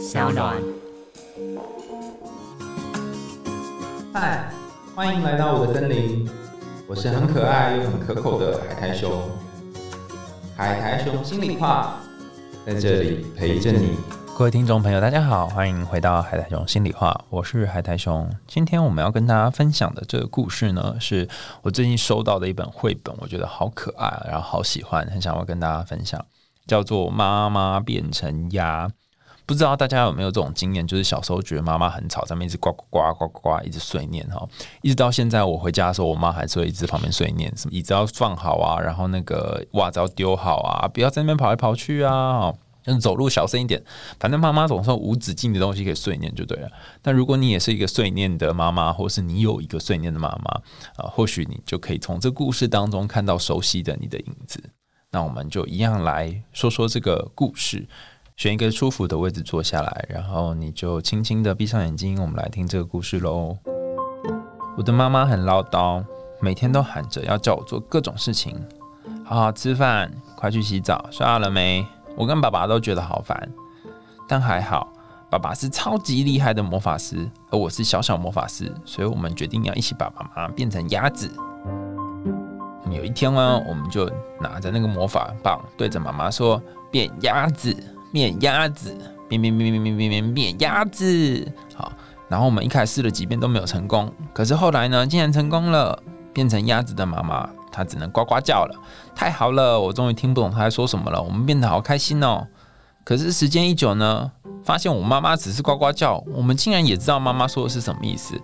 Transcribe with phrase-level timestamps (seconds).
[0.00, 0.56] 小暖。
[4.14, 4.50] 嗨，
[4.94, 6.26] 欢迎来到我的森林，
[6.88, 9.12] 我是很可爱又很可口的海苔熊。
[10.56, 12.00] 海苔熊心里话，
[12.64, 13.98] 在这里陪着你。
[14.38, 18.26] 各位听众朋友，大家好，欢迎回到海苔熊心里话，我是海苔熊。
[18.46, 21.28] 今天我们要跟大家分享的这个故事呢，是
[21.60, 26.24] 我最近收到的一本绘本，我觉得好可爱，然后好喜欢，很想要跟大家分享，
[26.66, 28.88] 叫做《妈妈变成鸭》。
[29.50, 34.48] 不知道大家有没有这种经验，就是小时候觉得妈妈很吵，在那边一直呱呱呱呱呱呱一直碎念哈，
[34.80, 42.54] 一直到现在我回家的时候，我妈还是会一直旁边碎念，什么椅子要放好啊，然后那个袜子要丢好啊，不要在那边跑来跑去啊。
[42.82, 43.82] 就是走路小声一点，
[44.18, 46.70] 反正妈妈总是无止境的东西可以碎念就对了。
[47.02, 50.62] 那如果你也是一个碎念的妈妈，或是你有一个碎念的妈妈
[50.96, 54.62] 啊，或许你就可以从这故事当中看到熟悉的你的影子。
[55.10, 57.86] 那我们就一样来说说这个故事，
[58.40, 63.54] 选一个舒服的位置坐下来，然后你就轻轻的闭上眼睛，我们来听这个故事喽。
[64.78, 66.02] 我的妈妈很唠叨，
[66.40, 68.58] 每天都喊着要叫我做各种事情，
[69.26, 71.86] 好好吃饭，快去洗澡，刷牙了没？
[72.16, 73.46] 我跟爸爸都觉得好烦，
[74.26, 74.90] 但还好，
[75.28, 81.30] 爸爸是超级厉害的魔法师，而我是小小魔法师，所以我们决定要一起把妈妈变成鸭子。
[82.90, 87.76] 有一天呢，我们就拿着那个魔法棒，对着妈妈说：“变鸭子，
[88.12, 88.96] 变鸭子，
[89.28, 91.92] 变变变变变变变变鸭子。”好，
[92.28, 96.02] 然后我们一开始试了几遍都没有成功，可是后来呢，竟然成功了，
[96.32, 97.48] 变成鸭子的妈妈。
[97.72, 98.74] 她只能呱呱叫了，
[99.14, 101.22] 太好了，我终于听不懂她在说什么了。
[101.22, 102.44] 我们变得好开心哦。
[103.04, 104.32] 可是时间一久呢，
[104.64, 108.34] 发现我妈妈只是呱呱叫，我们竟然也知道妈妈说的是什么意思。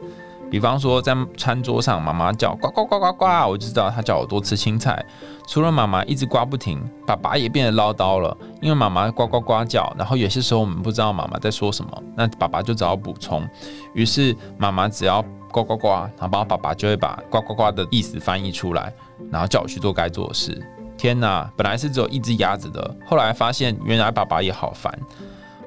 [0.50, 5.04] 比方说，在餐桌上，妈妈叫呱呱呱呱呱，我就知道她叫我多吃青菜。
[5.48, 13.46] 除了妈妈一直呱不停，爸爸也变得唠叨了，因为妈妈呱呱呱叫，然后有些时候我们不知道妈妈在说什么，那爸爸就只好补充。
[13.94, 18.92] 于是妈妈只要呱呱呱，然后爸爸就会把呱呱呱的意思翻译出来。
[19.30, 20.56] 然后叫我去做该做的事。
[20.96, 24.92] 天哪，本来是只有一只鸭子的，后来发现原来爸爸也好烦。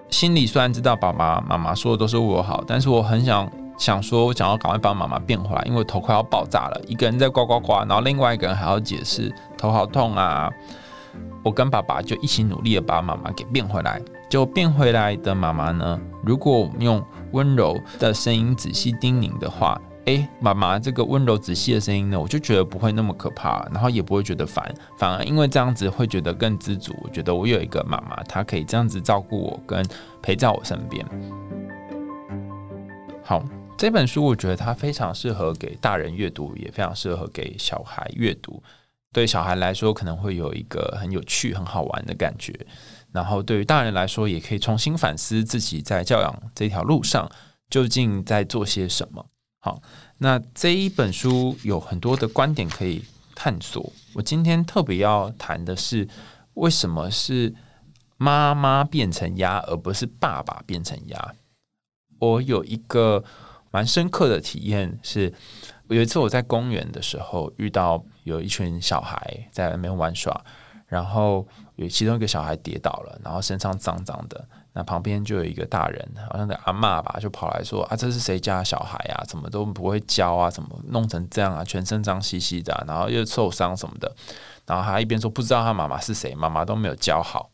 [0.09, 6.81] 心里虽然知道爸爸妈妈说的都是为我好，但是我很想想说，我想要赶快把妈妈变回来，因为头快要爆炸了。
[6.85, 10.51] 一个人在呱呱呱，然后另外一个人还要解释，头好痛啊！
[11.43, 13.99] 我跟爸爸就一起努力的把妈妈给变回来。
[14.29, 19.81] 就变回来的妈妈呢，如果我们用温柔的声音仔细叮咛的话。
[20.05, 26.95] 哎，妈妈，这个温柔仔细的声音呢，我就觉得不会那么可怕，然后也不会觉得烦，反而因为这样子会觉得更知足。
[27.03, 29.85] 我觉得我有一个妈妈，她可以这样子照顾我，跟
[30.19, 31.05] 陪在我身边。
[33.23, 33.43] 好，
[33.79, 38.61] 这本书我觉得它非常适合给大人阅读，也非常适合给小孩阅读。
[39.13, 42.53] 对小孩来说，可能会有一个很有趣、很好玩的感觉；
[43.13, 47.31] 然后对于大人来说，也可以重新反思自己在教养这条路上
[47.69, 49.25] 究竟在做些什么。
[49.61, 49.81] 好，
[50.17, 53.01] 那这一本书有很多的观点可以
[53.33, 53.93] 探索。
[54.13, 56.05] 我今天特别要谈的是，
[56.55, 57.55] 为什么是
[58.17, 61.33] 妈妈变成鸭，而不是爸爸变成鸭？
[62.19, 63.23] 我有一个
[63.71, 65.33] 蛮深刻的体验，是
[65.87, 70.39] 有一次我在公园的时候遇到有一群小孩在那边玩耍，
[70.87, 74.47] 然后有其中一个小孩跌倒了，然后身上脏脏的。
[74.73, 79.23] 那旁边就有一个大人，好像的阿妈吧，就跑来说：“啊，这是谁家小孩啊？
[79.27, 80.49] 怎么都不会教啊？
[80.49, 81.63] 怎么弄成这样啊？
[81.63, 84.15] 全身脏兮兮的，然后又受伤什么的。”
[84.67, 87.49] 然后他一边说不知道他妈妈是谁，妈妈都没有教好。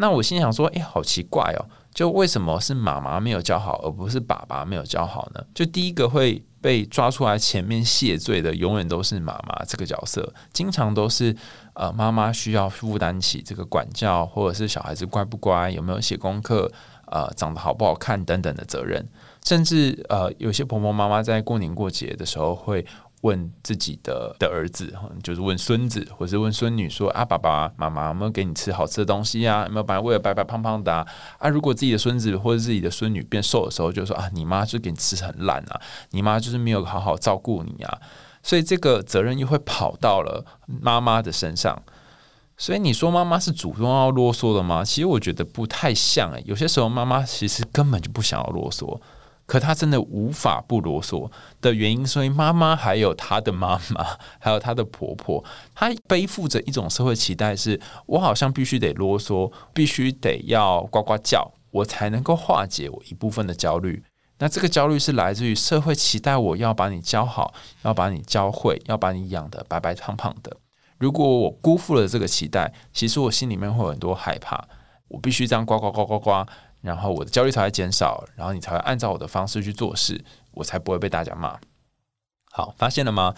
[0.00, 6.42] 那我心想说：“哎，好奇怪哦，就为什么是妈妈没有教好，而不是爸爸没有教好呢？”就第一个会。
[6.60, 11.34] 被抓出来前面谢罪的，永远都是妈妈这个角色，经常都是
[11.74, 16.68] 呃妈妈需要负担起这个管教，或者是小孩子乖不乖，有没有写功课，
[17.12, 19.08] 呃长得好不好看等等的责任，
[19.44, 22.84] 甚至呃有些婆婆妈妈在过年过节的时候会。
[23.22, 29.64] 问自己的的儿子，就是问孙子，或是问孙女说：“啊，爸爸妈妈有没有给你吃好吃的东西啊？
[29.66, 31.06] 有没有把你喂白白胖胖的啊？”，
[31.50, 37.98] 如果自己的孙子或者自己的孙女变瘦的时候，就说：“啊，你妈就给你吃很烂啊，你妈就是没有好好照顾你啊。”
[38.42, 41.82] 所以这个责任又会跑到了妈妈的身上。
[42.56, 44.84] 所以你说妈妈是主动要啰嗦的吗？
[44.84, 49.00] 其实我觉得不太像诶，有些时候妈妈其实根本就不想要啰嗦。
[49.48, 51.30] 可他真的无法不啰嗦
[51.62, 54.06] 的原因，所以妈妈还有她的妈妈，
[54.38, 55.42] 还有她的婆婆，
[55.74, 64.04] 她背负着一种社会期待，是我好像必须得啰嗦，必须得要呱呱叫，我才能够化解我一部分的焦虑。
[64.38, 67.54] 那这个焦虑是来自于社会期待我要把你教好，
[67.84, 70.54] 要把你教会，要把你养得白白胖胖的。
[70.98, 74.68] 如果我辜负了这个期待，其实我心里面会有很多害怕。
[75.08, 76.44] 我必须这样呱呱呱呱呱。
[76.88, 81.60] 然后我的焦虑才会减少，然后你才会按照我的方式去做事，我才不会被大家骂。
[82.50, 83.34] 好，发现了吗？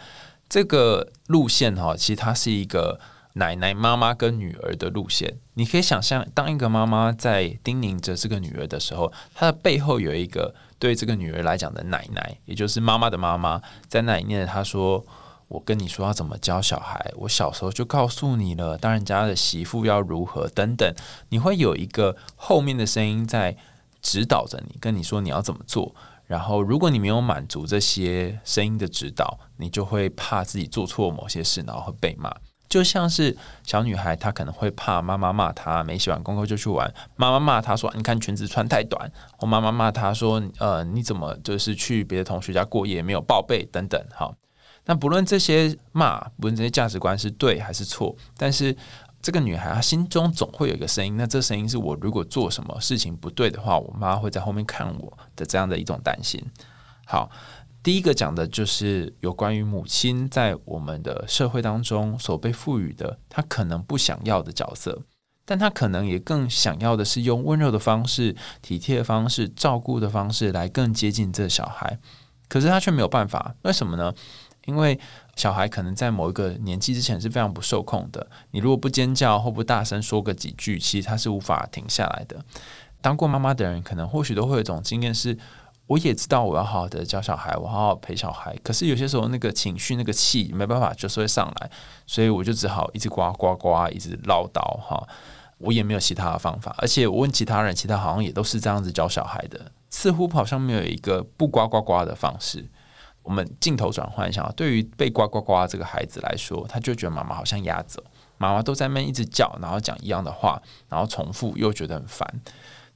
[0.48, 3.00] 这个路线哈，其实它是一个
[3.32, 5.38] 奶奶、妈妈跟女儿的路线。
[5.54, 15.04] 你可以想象，当一个妈妈在叮咛着这个女儿的时候，她的背后有一个对这个女儿来讲的奶奶，也就是妈妈的妈妈，在那里念着她说。
[15.50, 18.78] 我跟你说要怎么教小孩，我小时候就告诉你了。
[18.78, 20.94] 当人家的媳妇要如何等等，
[21.28, 23.56] 你会有一个后面的声音在
[24.00, 25.92] 指导着你，跟你说你要怎么做。
[26.28, 32.32] 然后，如果你没有满足这些声音的指导，你就会怕自己做错某些事，然后会被骂。
[32.68, 44.32] 就像是小女孩，她可能会怕妈妈骂她没写完功课就去玩，妈妈骂她说你看裙子穿太短，或妈妈骂她说呃你怎么就是去别的同学家过夜没有报备等等，好。
[44.86, 48.76] 那不论这些骂，不论这些价值观是对还是错，但是
[49.22, 51.16] 这个女孩她心中总会有一个声音。
[51.16, 56.42] 那这声音是我如果做什么事情不对的话，我妈会在后面看我的这样的一种担心。
[57.04, 57.30] 好，
[57.82, 65.02] 第一个讲的就是有关于母亲在我们的社会当中所被赋予的，她可能不想要的角色，
[65.44, 71.98] 但她可能也更想要的是用温柔的方式、体贴的方式、照顾的方式来更接近这小孩。
[72.48, 74.12] 可是她却没有办法，为什么呢？
[74.66, 74.98] 因为
[75.36, 82.44] 小孩可能在某一个年纪之前是非常不受控的，你如果不尖叫或不大声说个几句，其实他是无法停下来的。
[83.00, 85.36] 当过妈妈的人，可能或许都会有一种经验是：
[85.86, 91.70] 我也知道我要好好的教小孩，我好好陪小孩，可是有些时候那个情绪、那个气没办法就是会上来，
[92.06, 95.06] 所以我就只好一直呱呱呱，一直唠叨哈。
[95.58, 102.66] 我也没有其他的方法，而且我问其他人，其他好像也都是这样子教小孩的，似乎好像没有一个不呱呱呱的方式。
[103.22, 108.02] 我们镜头转换一下，对于被呱呱呱这个孩子来说，他就觉得妈妈好像压着，
[108.38, 112.40] 妈妈都在那一直叫，然后讲一样的话，然后重复，又觉得很烦。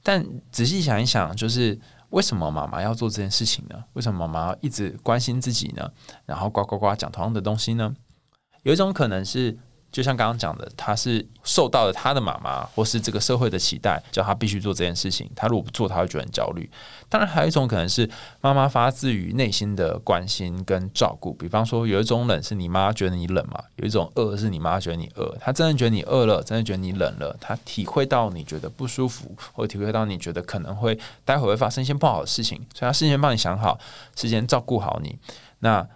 [0.03, 1.79] 但仔细想一想，就是
[2.09, 3.83] 为什么妈妈要做这件事情呢？
[3.93, 5.91] 为什么妈妈要一直关心自己呢？
[6.25, 7.95] 然后呱呱呱讲同样的东西呢？
[8.63, 9.57] 有一种可能是。
[9.95, 15.31] 就像刚刚讲的，他是受到了他的妈妈或是这个社会的期待，叫他必须做这件事情。
[15.33, 16.69] 他如果不做，他会觉得很焦虑。
[17.07, 18.09] 当然，还有一种可能是
[18.41, 21.31] 妈妈发自于内心的关心跟照顾。
[21.35, 25.33] 比方说，有一种冷是你妈觉得你冷嘛，有一种饿是你妈觉得你饿。
[25.39, 33.79] 她真的觉得你饿了，真的觉得你冷了，她体会到你觉得不舒服，或体会到你觉得可能会待会会发生一些不好的事情，所以她事先帮你想好，
[34.17, 35.17] 事先照顾好你。
[35.59, 35.87] 那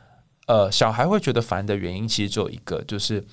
[0.48, 3.26] 呃，小孩会觉得烦的原因其实只有一个，就是。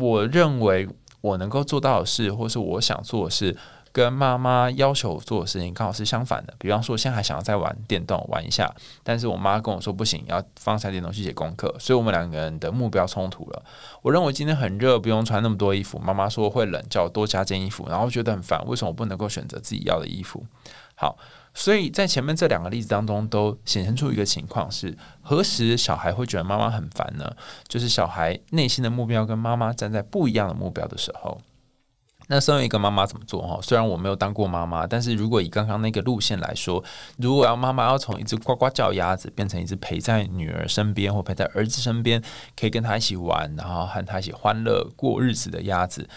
[0.00, 0.88] 我认为
[1.20, 3.56] 我能够做到的事，或是我想做的事，
[3.92, 6.54] 跟妈妈要求做的事情刚好是相反的。
[6.58, 13.62] 比方说，现在还想要再玩电动玩一下，但是我妈跟我说不行，要放下电动去写功课，所以我们两个人的目标冲突了。
[14.02, 15.98] 我认为今天很热，不用穿那么多衣服。
[15.98, 18.64] 妈妈说会冷，叫我多加件衣服，然后觉得很烦。
[18.66, 20.44] 为什么我不能够选择自己要的衣服？
[20.94, 21.16] 好。
[21.52, 27.30] 所以在前面这两个例子当中，都显现出一个情况是：何时小孩会觉得妈妈很烦呢？
[27.66, 31.40] 就是小孩内心的目标跟妈妈站在不一样的目标的时候。
[32.28, 33.42] 那身为一个妈妈怎么做？
[33.42, 36.82] 哈，虽然我没有当过妈妈，但是如果以刚刚那个路线来说，
[37.16, 42.22] 如果要妈妈要从一只呱呱叫鸭子变成一只陪在女儿身边或陪在儿子身边，
[42.56, 46.08] 可以跟他一起玩，然后和他一起欢乐过日子的鸭子。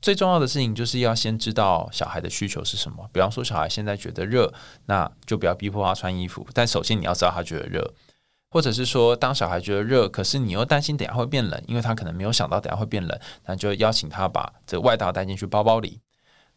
[0.00, 3.08] 最重要的事情就是要先知道小孩的需求是什么。
[3.12, 4.52] 比方说，小孩现在觉得热，
[4.86, 6.46] 那就不要逼迫他穿衣服。
[6.54, 7.94] 但首先你要知道他觉得热，
[8.50, 16.00] 或者是说，当小孩觉得热，可是你又担心等下会变冷，因为他可能没有想到等下会变冷，那就邀请他把这外套带进去包包里。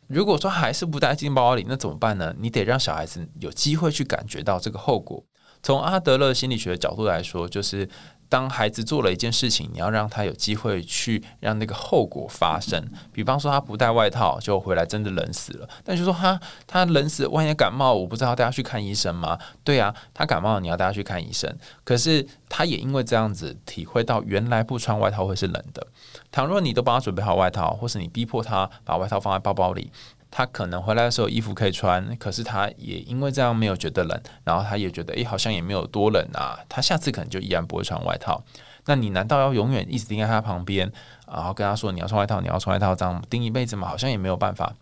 [0.08, 2.36] 如果说还是不带进包包里，那怎么办呢？
[2.38, 5.24] 你得让小孩子有机会去感觉到这个后果。
[5.63, 7.89] 从阿德勒心理学的角度来说，就是。
[8.32, 12.82] 当孩子做了一件事情，你要让他有机会去让那个后果发生。
[13.12, 15.68] 比方说，他不带外套就回来真的冷死了。
[15.84, 19.38] 但就说他他冷死，万一感冒，我不知道带他去看医生吗？
[19.66, 21.54] 对啊，他感冒，你要带他去看医生。
[21.84, 25.86] 可是他也因为这样子体会到，原来不穿外套会是冷的。
[26.32, 29.92] 倘若你都帮他准备好外套，或是你逼迫他把外套放在包包里。
[30.32, 38.42] 他可能回来的时候衣服可以穿，可是他也因为这样没有觉得冷，然后他也觉得诶好像也没有多冷啊，他下次可能就依然不会穿外套。
[38.86, 40.92] 那你难道要永远一直盯在他旁边，
[41.28, 43.88] 然后跟他说你要穿外套，你要穿外套，这样盯一辈子吗？
[43.88, 44.74] 好像也没有办法。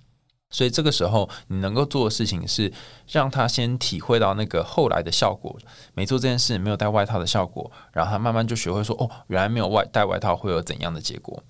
[0.52, 2.74] 所以这个时候你能够做的事情是
[3.08, 5.56] 让他先体会到那个后来的效果，
[5.94, 11.44] 没做这件事没有带外套的效果，然后他慢慢就学会说哦，原来没有外带外套会有怎样的结果。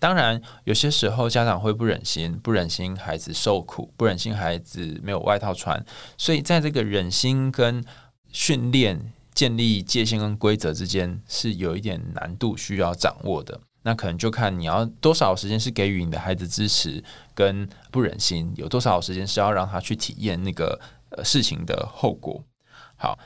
[0.00, 5.84] 当然，有些时候家长会不忍心，不忍心孩子受苦，不忍心孩子没有外套穿，
[6.16, 7.84] 所以在这个忍心跟
[8.32, 13.60] 训练、建立界限跟规则之间是有一点难度需要掌握的。
[13.82, 17.04] 那可能就看你要多少时间是给予你的孩子支持
[17.34, 20.80] 跟不忍心，有多少时间是要让他去体验那个
[21.10, 22.42] 呃事情的后果。
[22.96, 23.18] 好，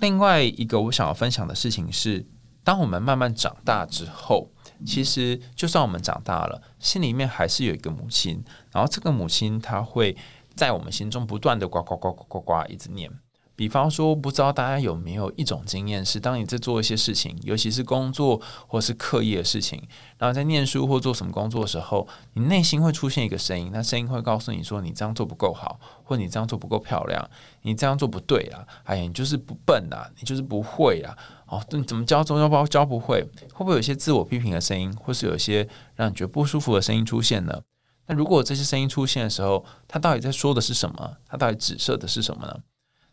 [0.00, 2.26] 另外一个我想要分享的事情是，
[2.66, 4.50] 当我们慢慢长大之后，
[4.84, 8.42] 其实就算我们长大了，心里面还是有一个母亲，
[8.72, 10.16] 然后这个母亲她会
[10.56, 13.08] 在我们心中不断的呱呱呱呱呱呱一直念。
[13.54, 19.82] 比方说，不知道大家有没有一种经验，是当你在做一些事情，尤其是工作或是课业的事情，
[20.18, 27.30] 然后在念书或做什么工作的时候，你内心会出现一个声音，那声音会告诉你说，你这样做不够好，或你这样做不够漂亮，
[27.62, 33.22] 你这样做不对啊，哎呀，你就是不笨啊，你就是不会啊，哦，你怎么教中教包教不会？
[33.52, 37.62] 会不会有一些自我批评的声音，或是有一些让你觉得不舒服的声音出现呢？
[38.06, 41.16] 那如果这些声音出现的时候，它到底在说的是什么？
[41.26, 42.58] 它到底指涉的是什么呢？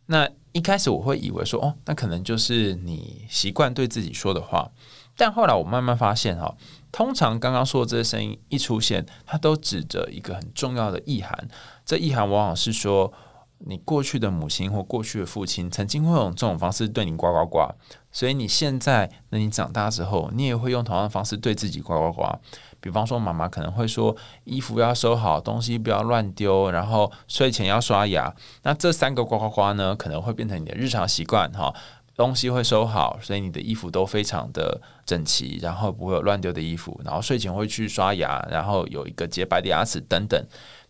[0.07, 4.69] 那一开始我会以为说，哦，那可能就是你习惯对自己说的话，
[5.15, 6.55] 但后来我慢慢发现，哈，
[6.91, 11.47] 通常刚刚说的这些声音一出现，它都指着一个很重要的意涵。
[11.85, 13.13] 这意涵往往是说，
[13.59, 17.73] 你过去的母亲或过去的父亲曾经会用这种方式对你呱呱呱，
[18.13, 22.39] 所以你现在，那你长大之后，你也会用同样的方式对自己呱呱呱。
[22.79, 28.33] 比方说，妈妈可能会说衣服要收好，东西不要乱丢，然后睡前要刷牙。
[28.61, 31.73] 那这三个呱呱呱呢，可能会变成你的日常习惯哈。
[32.15, 37.01] 东西会收好，所以你的衣服都非常的整齐，然后不会有乱丢的衣服。
[37.03, 40.39] 然后睡前会去刷牙，然后有一个洁白的牙齿等等。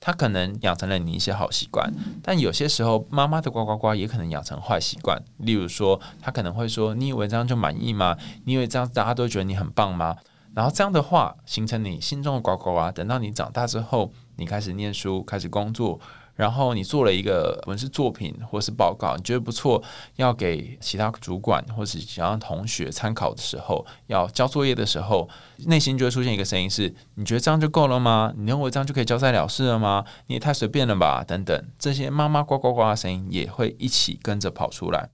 [0.06, 1.90] 他可能养成了你一些好习惯，
[2.22, 5.18] 但有些时候妈妈的呱呱呱也可能养成坏习惯。
[5.38, 8.18] 例如说，他可能会说：“你以为这样就满意吗？
[8.44, 10.18] 你以为这样大家都觉得你很棒吗？”
[10.54, 12.92] 然后这样的话，形成你心中的呱呱呱。
[12.92, 15.98] 等到你长大之后，你开始念书，开始工作，
[16.36, 19.82] 然后你做了一个文字作品或是报告，你觉得不错，
[20.16, 25.30] 要给其他主管或是想让同学参考的时候，要交作业的时候，
[25.66, 28.34] 内心就会出现一个声音：是你觉得这样就够了吗？
[28.36, 30.04] 你认为这样就可以交代了事了吗？
[30.28, 31.24] 你也太随便了吧？
[31.24, 35.10] 等等，这些妈妈呱呱呱的声音也会一起跟着跑出来。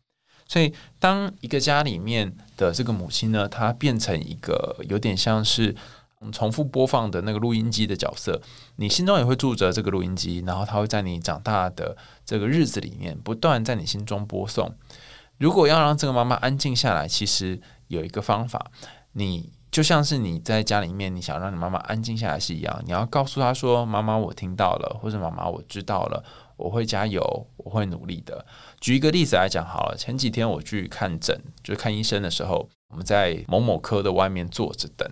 [0.48, 5.76] 所以，当一个家里面的这个母亲呢，她变成一个有点像是
[6.32, 8.42] 重复播放的那个录音机的角色，
[8.76, 11.96] 你心中也会住着这个录音机，然后它会在你长大的
[12.26, 14.76] 这个日子里面不断在你心中播送。
[15.38, 18.70] 如果要让这个妈妈安静下来，其实有一个方法，
[19.14, 26.24] 你就像是你在家里面，你想让你妈妈安静下来是一样，你要告诉她说：“妈妈，我听到了，或者妈妈，我知道了。”
[26.60, 28.46] 我会加油，我会努力的。
[28.82, 35.10] 举一个例子来讲好了，前几天我去看诊，就是看医生的时候，我们在某某科的外面坐着等。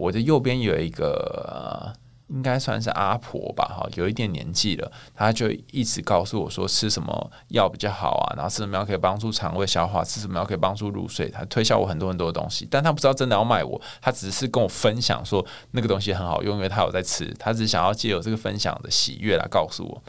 [0.00, 1.92] 我的右边有一个。
[2.32, 20.00] 应该算是阿婆吧，哈，有一点年纪了，她就一直告诉我说吃什么药比较好啊，然后吃什么药可以帮助肠胃消化，吃什么药可以帮助入睡，她推销我很多很多的东西，但她不知道真的要卖我，她只是跟我分享说那个东西很好用，因为她有在吃，她只想要借由这个分享的喜悦来告诉我。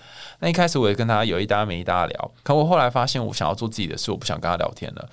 [0.41, 5.09] 那一开始我也跟她有一搭没一搭聊，可我后来发现我想要做自己的事，我不想跟她聊天了，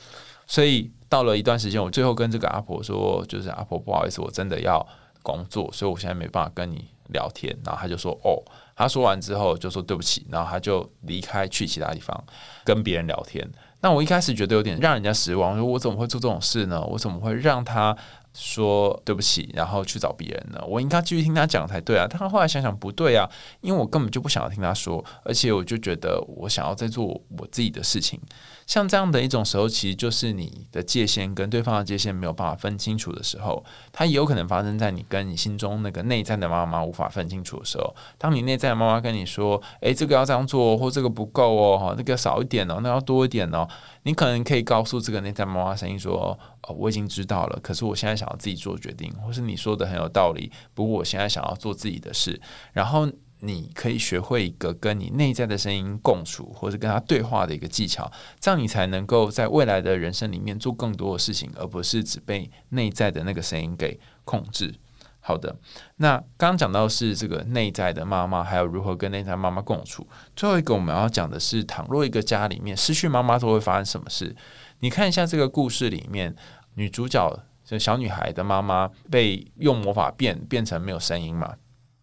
[0.47, 4.87] 所以到了一段时间，我最后跟这个阿婆说，就是阿婆不好意思，我真的要
[5.23, 6.89] 工作，所以我现在没办法跟你。
[7.11, 8.37] 聊天，然后他就说：“哦。”
[8.77, 12.23] 他说完之后就说：“对不起。”然后他就离开去其他地方
[12.65, 13.43] 跟别人聊天。
[13.81, 16.85] 那我一开始觉得有点让人家失望，说我怎么会做这种事呢？
[16.85, 17.97] 我怎么会让他
[18.35, 20.63] 说对不起，然后去找别人呢？
[20.67, 22.07] 我应该继续听他讲才对啊。
[22.09, 23.29] 但后来想想不对啊，
[23.61, 28.21] 因为我根本就不想要听他说，而且我就觉得我想要在做我自己的事情。
[28.67, 37.95] 像这样的一种时候，其实就是你的界限跟对方的界限没有办法分清楚的时候，它也有可能发生在你跟你心中那个内在的妈妈无法分清楚的时候。
[38.19, 43.67] 当你内在的妈妈跟你说：“诶，这个要这样做，或这个不够哦，哈，那个少一点哦，那要多一点哦。”
[44.05, 52.41] 你可能可以告诉这个内在妈妈声音说：“哦，我已经知道了，可是我现在想要自己做决定，或是你说的很有道理，不过我现在想要做自己的事。”
[52.73, 53.09] 然后。
[53.41, 58.11] 你可以学会一个跟你内在的声音共处，或者跟他对话的一个技巧，
[58.41, 64.75] 这样你才能够在未来的人生里面做更多的事情，而不是只被内在的那个声音给控制。
[65.21, 65.57] 好的，
[65.99, 70.05] 那刚刚讲到是这个内在的妈妈，还有如何跟内在妈妈共处。
[70.35, 74.35] 最后一个我们要讲的是，倘若一个家里面失去妈妈，都会发生什么事？
[74.81, 76.35] 你看一下这个故事里面，
[76.75, 81.55] 女主角这小女孩的妈妈被用魔法变变成没有声音嘛？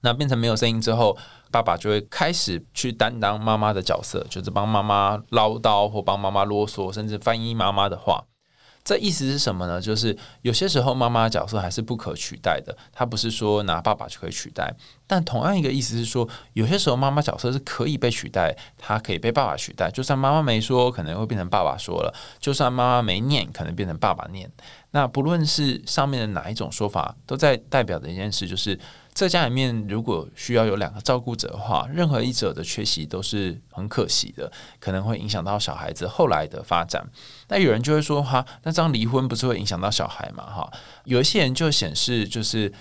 [0.01, 1.17] 那变成没有声音之后，
[1.51, 8.24] 爸爸就会开始去担当妈妈的角色，就是帮妈妈唠叨或帮妈妈啰嗦，甚至翻译妈妈的话。
[8.86, 9.82] 这意思是什么呢？
[9.82, 14.72] 就是有些时候妈妈角色还是不可取代的，她不是说拿爸爸就可以取代。
[15.08, 19.89] 但同样一个意思是说，有些时候妈妈角色是可以被取代，她可以被爸爸取代。
[19.89, 24.48] 就算妈妈没说，可能会变成爸爸说了；就算妈妈没念，可能变成爸爸念。
[24.92, 28.80] 那不论是上面的哪一种说法，都在代表的一件事，就是
[29.16, 37.08] 在家里面如果需要有两个照顾者的话，任何一者的缺席都是很可惜的，可能会影响到小孩子后来的发展。
[37.48, 40.44] 那有人就会说，哈，那这样离婚不是会影响到小孩嘛？
[40.44, 40.70] 哈，
[41.06, 42.74] 有一些人就显示，就是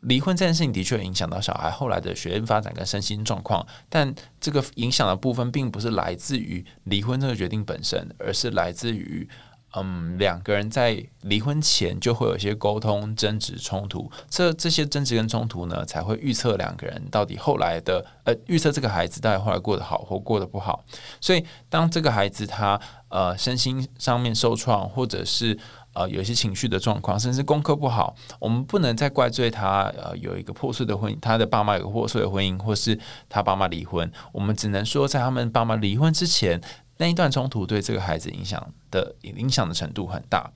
[0.00, 9.28] 离婚这件事情的确影响到小孩后来的学业发展跟身心状况，但这个影响的部分并不是来自于离婚这个决定本身，而是来自于。
[9.74, 20.82] 嗯，两个人在离婚前就会有一些沟通、争执、冲突，这这些争执跟冲突呢，才会预测两个人到底后来的呃，预测这个孩子到底后来过得好或过得不好。
[21.20, 22.80] 所以，当这个孩子他
[23.10, 25.58] 呃身心上面受创，或者是
[25.92, 34.10] 呃有一些情绪的状况，甚至功课不好，我们不能再怪罪他呃有一个破碎的婚姻，他的爸妈有个破碎的婚姻，或是他爸妈离婚。
[34.32, 36.62] 我们只能说，在他们爸妈离婚之前。
[36.98, 40.50] 那一段冲突对这个孩子影响的影响的程度很大，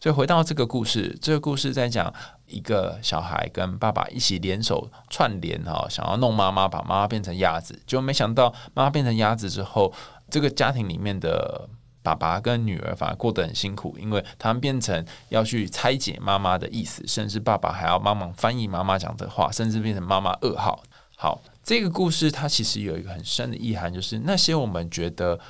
[0.00, 2.12] 所以回到这个故事，这个故事在讲
[2.46, 9.92] 一个小孩跟爸爸一起联手串联哈，想要弄妈妈，把妈妈变成鸭子，就没想到妈妈变成鸭子之后，
[10.30, 11.68] 这个家庭里面的
[12.02, 20.82] 爸爸跟女儿反而过得很辛苦，因为他们变成要去拆解妈妈的意思，甚至爸爸还要帮忙翻译妈妈讲的话，甚至变成妈妈噩耗。
[21.16, 25.40] 好，这个故事它其实有一个很深的意涵，就是那些我们觉得。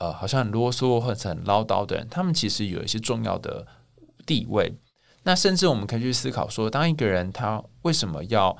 [0.00, 3.66] 呃，好像很啰嗦或者很唠叨的人，他们其实有一些重要的
[4.26, 4.74] 地位。
[5.22, 8.54] 那甚至我们可以去思考说，当一个人他为什么要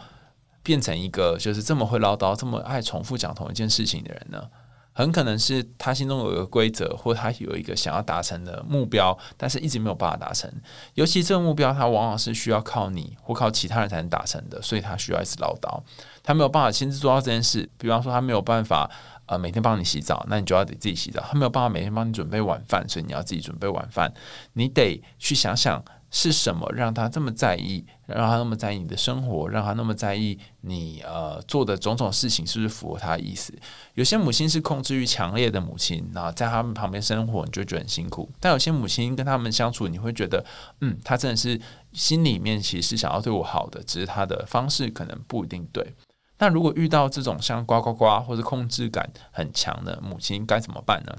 [0.63, 4.49] 变成一个就是这么会唠叨、这么爱重复讲同一件事情的人呢？
[4.97, 10.49] 很可能是他心中有一个规则，或他有一个想要达成的目标，但是一直没有办法达成。
[10.95, 15.83] 尤其这个目标，他往往是需要靠你或靠其他人才能达成的，所以他需要一直唠叨。
[16.23, 18.89] 他没有办法亲自做到这件事，比方说他没有办法。
[19.27, 21.23] 呃，每天帮你洗澡，那你就要得自己洗澡。
[21.23, 24.13] 他没有办法每天帮你准备晚饭，所以你要自己准备晚饭。
[24.53, 33.53] 你得去想想是什么让他这么在意，让他那么在意你的生活，让他那么在意你呃做的种种事情是不是符合他的意思。
[33.95, 38.31] 有些母亲是控制欲强烈的母亲，那在他们旁边生活你就觉得很辛苦。
[38.39, 40.45] 但有些母亲跟他们相处，你会觉得，
[40.83, 41.61] 嗯，他真的是
[41.93, 45.95] 心里面其实想要对我好的，只是他的方式可能不一定对。
[46.39, 51.15] 那如果遇到这种像呱呱呱或者控制感很强的母亲，该怎么办呢？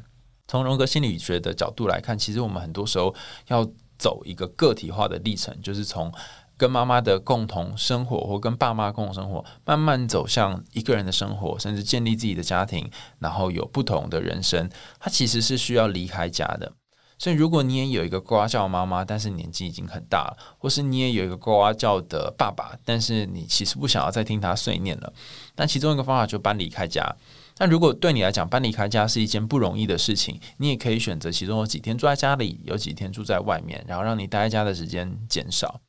[0.47, 3.15] 从荣格心理学的角度来看，其实我们很多时候
[3.47, 3.65] 要
[3.97, 6.13] 走一个个体化的历程，就是从
[6.57, 14.69] 跟妈妈的共同生活或跟爸妈共同生活，慢慢走向一个人的生活，甚至建立自己的家庭，然后有不同的人生。
[14.99, 16.73] 它其实是需要离开家的。
[17.17, 25.13] 所以，如果你也有一个呱呱叫妈妈，但是年纪已经很大了，或是你也有一个呱呱叫的爸爸，但是你其实不想要再听他碎念了，
[25.55, 27.03] 那其中一个方法就搬离开家。
[27.57, 35.79] 那如果对你来讲搬离开家是一件不容易的事情，你也可以选择其中有几天住在家里，有几天住在外面，然后让你待在家的时间减少。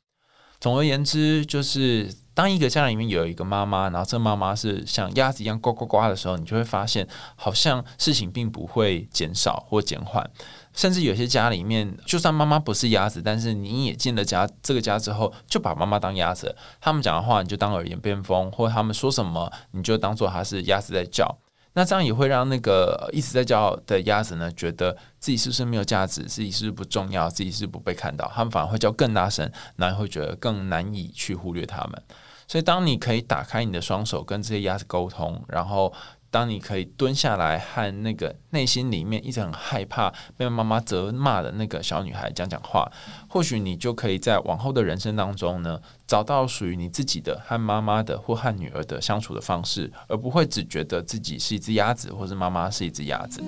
[0.61, 10.23] 总而言之，就是当一个家里面有一个妈妈，然后这妈妈是像鸭子一样呱呱呱的时候，你就会发现，好像事情并不会减少或减缓。
[10.71, 16.55] 甚至有些家里面，就算妈妈不是鸭子，但是你也进了家这个家之后，就把妈妈当鸭子。
[16.79, 21.39] 他们讲的话，你就当耳边边风，或他们说什么，你就当做他是鸭子在叫。
[21.73, 28.31] 那这样也会让那个一直在叫的鸭子呢，觉得自己是不是没有价值，自己是不是不重要，自己是不被看到。
[28.35, 32.03] 他们反而会叫更大声，然后会觉得更难以去忽略他们。
[32.47, 35.93] 所以，当你可以打开你的双手，跟这些鸭子沟通，然后。
[36.29, 42.91] 当你可以蹲下来和那个内心里面一直很害怕被妈妈责骂的那个小女孩讲讲话，
[43.29, 53.41] 或许你就可以在往后的人生当中呢，找到属于你自己的和妈妈的或和女儿的相处的方式，而不会只觉得自己是一只鸭子，或是妈妈是一只鸭子。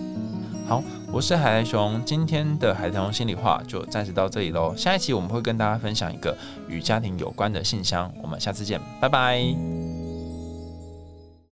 [0.68, 4.76] 好，我是海苔熊，今天的海苔熊心里话就暂时到这里喽。
[4.76, 6.38] 下一期我们会跟大家分享一个
[6.68, 10.19] 与家庭有关的信箱，我们下次见，拜拜。